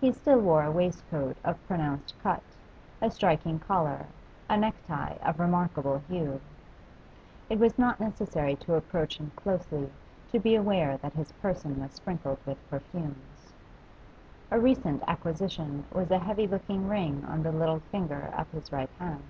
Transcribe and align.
He 0.00 0.10
still 0.12 0.40
wore 0.40 0.64
a 0.64 0.70
waistcoat 0.72 1.36
of 1.44 1.64
pronounced 1.68 2.12
cut, 2.24 2.42
a 3.00 3.08
striking 3.08 3.60
collar, 3.60 4.06
a 4.50 4.56
necktie 4.56 5.14
of 5.22 5.38
remarkable 5.38 6.02
hue. 6.08 6.40
It 7.48 7.60
was 7.60 7.78
not 7.78 8.00
necessary 8.00 8.56
to 8.56 8.74
approach 8.74 9.18
him 9.20 9.30
closely 9.36 9.92
to 10.32 10.40
be 10.40 10.56
aware 10.56 10.96
that 10.96 11.12
his 11.12 11.30
person 11.30 11.80
was 11.80 11.92
sprinkled 11.92 12.38
with 12.44 12.58
perfumes. 12.68 13.52
A 14.50 14.58
recent 14.58 15.04
acquisition 15.06 15.84
was 15.92 16.10
a 16.10 16.18
heavy 16.18 16.48
looking 16.48 16.88
ring 16.88 17.24
on 17.24 17.44
the 17.44 17.52
little 17.52 17.78
finger 17.92 18.34
of 18.36 18.50
his 18.50 18.72
right 18.72 18.90
hand. 18.98 19.22